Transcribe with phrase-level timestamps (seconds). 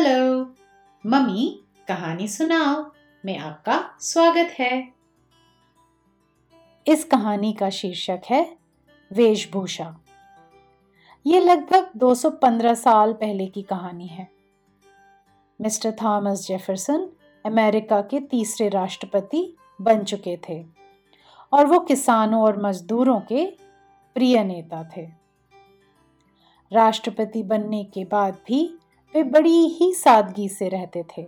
[0.00, 0.44] Hello.
[1.06, 2.92] Mummy, कहानी सुनाओ।
[3.24, 4.92] में आपका स्वागत है।
[6.86, 8.56] इस कहानी का शीर्षक है,
[9.12, 10.00] वेशभूषा।
[11.26, 14.28] ये लगभग 215 साल पहले की कहानी है।
[15.60, 17.08] मिस्टर थॉमस जेफरसन
[17.46, 20.66] अमेरिका के तीसरे राष्ट्रपति बन चुके थे
[21.52, 23.46] और वो किसानों और मजदूरों के
[24.14, 25.08] प्रिय नेता थे।
[26.72, 28.79] राष्ट्रपति बनने के बाद भी
[29.14, 31.22] वे बड़ी ही सादगी से रहते थे।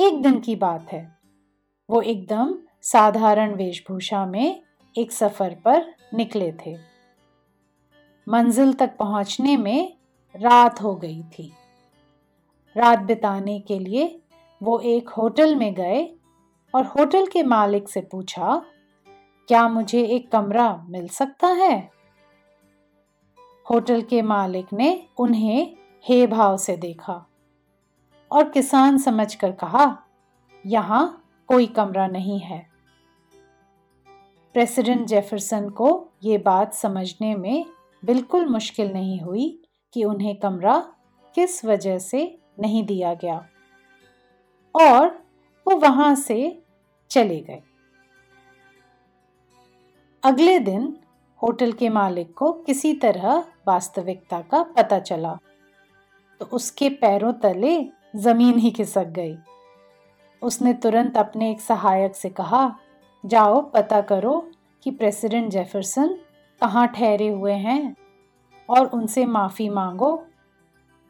[0.00, 1.18] एक दिन की बात है।
[1.90, 4.62] वो एकदम साधारण वेशभूषा में
[4.98, 6.76] एक सफ़र पर निकले थे।
[8.28, 9.96] मंजिल तक पहुँचने में
[10.36, 11.52] रात हो गई थी।
[12.76, 14.22] रात बिताने के लिए
[14.62, 16.18] वो एक होटल में गए
[16.74, 18.62] और होटल के मालिक से पूछा,
[19.48, 21.90] क्या मुझे एक कमरा मिल सकता है?
[23.70, 27.14] होटल के मालिक ने उन्हें हे भाव से देखा
[28.30, 29.96] और किसान समझकर कहा,
[30.64, 32.58] यहाँ कोई कमरा नहीं है।
[34.54, 35.88] प्रेसिडेंट जेफरसन को
[36.24, 37.64] ये बात समझने में
[38.02, 39.48] बिल्कुल मुश्किल नहीं हुई
[39.94, 40.78] कि उन्हें कमरा
[41.34, 42.22] किस वजह से
[42.60, 43.36] नहीं दिया गया
[44.74, 45.06] और
[45.66, 46.38] वो वहाँ से
[47.10, 47.62] चले गए।
[50.22, 50.96] अगले दिन
[51.40, 55.38] होटल के मालिक को किसी तरह वास्तविकता का पता चला।
[56.40, 59.36] तो उसके पैरों तले ज़मीन ही खिसक गई।
[60.42, 62.76] उसने तुरंत अपने एक सहायक से कहा,
[63.26, 64.50] जाओ, पता करो
[64.82, 66.18] कि प्रेसिडेंट जेफरसन
[66.60, 67.96] कहाँ ठहरे हुए हैं
[68.68, 70.26] और उनसे माफ़ी मांगो।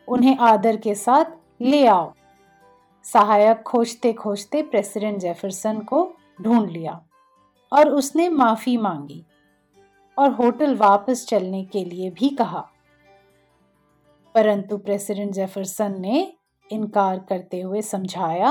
[0.09, 1.25] उन्हें आदर के साथ
[1.63, 2.13] ले आओ।
[3.05, 7.01] सहायक खोजते खोजते प्रेसिडेंट जेफरसन को ढूंढ लिया
[7.73, 9.25] और उसने माफ़ी मांगी
[10.19, 12.69] और होटल वापस चलने के लिए भी कहा।
[14.37, 16.33] परंतु प्रेसिडेंट जेफरसन ने
[16.71, 18.51] इनकार करते हुए समझाया,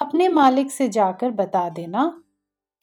[0.00, 2.22] अपने मालिक से जाकर बता देना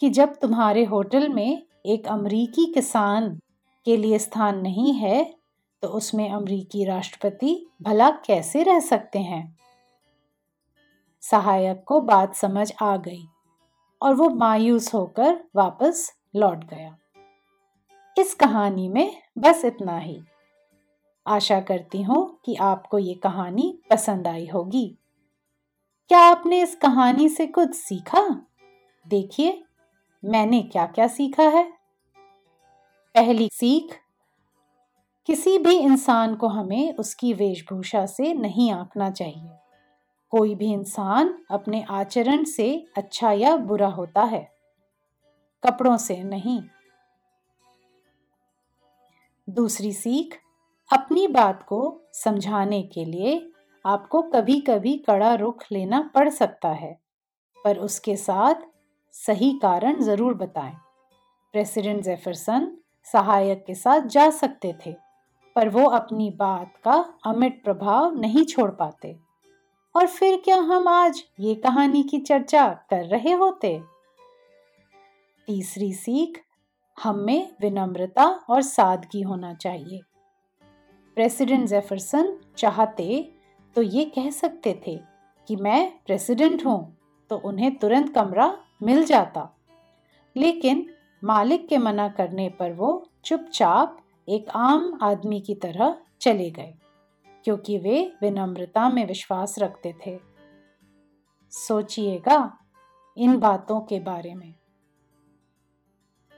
[0.01, 3.39] कि जब तुम्हारे होटल में एक अमरीकी किसान
[3.85, 5.23] के लिए स्थान नहीं है
[5.81, 9.57] तो उसमें अमरीकी राष्ट्रपति भला कैसे रह सकते हैं?
[11.21, 13.25] सहायक को बात समझ आ गई
[14.01, 16.97] और वो मायूस होकर वापस लौट गया।
[18.17, 20.21] इस कहानी में बस इतना ही।
[21.27, 24.97] आशा करती हूँ कि आपको ये कहानी पसंद आई होगी।
[26.09, 28.45] क्या आपने इस कहानी से कुछ सीखा?
[29.07, 29.63] देखिए,
[30.25, 31.73] मैंने क्या क्या सीखा है।
[33.15, 33.99] पहली सीख,
[35.25, 39.49] किसी भी इंसान को हमें उसकी वेशभूषा से नहीं आंकना चाहिए।
[40.31, 44.51] कोई भी इंसान अपने आचरण से अच्छा या बुरा होता है।
[45.63, 46.61] कपड़ों से नहीं।
[49.49, 50.39] दूसरी सीख
[50.91, 51.79] अपनी बात को
[52.13, 53.39] समझाने के लिए
[53.85, 56.93] आपको कभी कभी कड़ा रुख लेना पड़ सकता है,
[57.57, 58.61] पर उसके साथ
[59.15, 60.73] सही कारण ज़रूर बताएँ।
[61.53, 62.71] प्रेसिडेंट जेफरसन
[63.07, 64.95] सहायक के साथ जा सकते थे,
[65.55, 69.15] पर वो अपनी बात का अमिट प्रभाव नहीं छोड़ पाते।
[69.95, 73.79] और फिर क्या हम आज ये कहानी की चर्चा कर रहे होते?
[75.47, 76.41] तीसरी सीख,
[76.97, 80.01] हम में विनम्रता और सादगी होना चाहिए।
[81.17, 83.05] प्रेसिडेंट जेफरसन चाहते
[83.75, 84.95] तो ये कह सकते थे
[85.49, 86.97] कि मैं प्रेसिडेंट हूँ
[87.31, 88.45] तो उन्हें तुरंत कमरा
[88.83, 89.41] मिल जाता।
[90.35, 90.85] लेकिन
[91.23, 92.89] मालिक के मना करने पर वो
[93.25, 93.97] चुपचाप
[94.27, 96.73] एक आम आदमी की तरह चले गए,
[97.45, 100.17] क्योंकि वे विनम्रता में विश्वास रखते थे।
[101.53, 102.37] सोचिएगा
[103.17, 104.53] इन बातों के बारे में।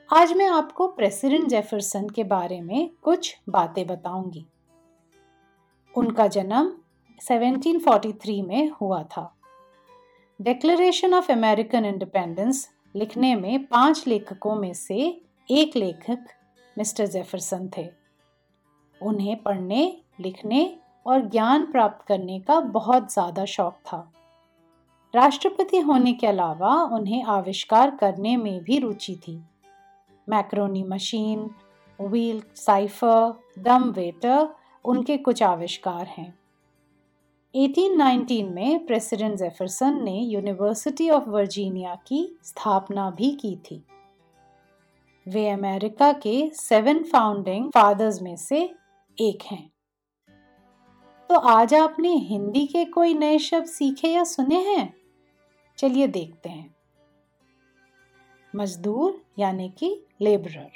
[0.10, 4.46] आज मैं आपको प्रेसिडेंट जेफरसन के बारे में कुछ बातें बताऊँगी।
[6.00, 6.72] उनका जन्म
[7.22, 9.24] 1743 में हुआ था।
[10.40, 16.26] डिक्लेरेशन ऑफ़ अमेरिकन इंडिपेंडेंस लिखने में पाँच लेखकों में से एक लेखक
[16.78, 17.88] मिस्टर जेफरसन थे।
[19.02, 19.82] उन्हें पढ़ने,
[20.20, 24.12] लिखने और ज्ञान प्राप्त करने का बहुत ज़्यादा शौक था।
[25.14, 29.40] राष्ट्रपति होने के अलावा उन्हें आविष्कार करने में भी रुचि थी।
[30.28, 31.50] Macaroni machine,
[32.00, 34.48] wheel, cipher dumb waiter
[34.90, 36.40] उनके कुछ आविष्कार हैं।
[37.56, 43.84] 1819 में प्रेसिडेंट जेफरसन ने यूनिवर्सिटी ऑफ़ वर्जीनिया की स्थापना भी की थी।
[45.28, 48.76] वे अमेरिका के सेवन फाउंडिंग फादर्स में से
[49.22, 49.72] एक हैं।
[51.30, 54.94] तो आज आपने हिंदी के कोई नए शब्द सीखे या सुने हैं?
[55.78, 56.76] चलिए देखते हैं।
[58.56, 60.72] मजदूर यानी कि लेबरर।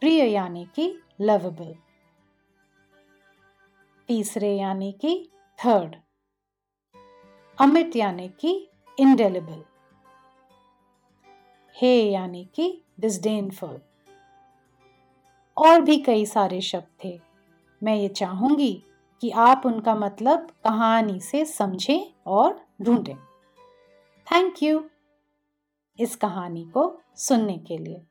[0.00, 1.74] प्रिय यानी कि लवेबल
[4.08, 5.96] तीसरे यानी कि थर्ड
[7.60, 9.64] अमिट यानी कि इंडेलिबल
[11.76, 13.80] हे यानी कि डिस्डेनफुल
[15.56, 17.20] और भी कई सारे शब्द थे।
[17.82, 18.82] मैं ये चाहूँगी
[19.20, 23.16] कि आप उनका मतलब कहानी से समझें और ढूंढें।
[24.26, 24.84] थैंक यू
[25.98, 28.02] इस कहानी को सुनने के लिए।